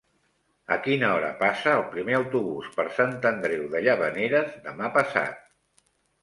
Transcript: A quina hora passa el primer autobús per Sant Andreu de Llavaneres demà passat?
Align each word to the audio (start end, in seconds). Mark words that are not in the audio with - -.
A 0.75 0.77
quina 0.85 1.09
hora 1.17 1.27
passa 1.41 1.75
el 1.81 1.83
primer 1.91 2.15
autobús 2.19 2.71
per 2.79 2.87
Sant 3.01 3.13
Andreu 3.33 3.67
de 3.75 3.83
Llavaneres 3.89 4.57
demà 4.65 4.91
passat? 4.99 5.47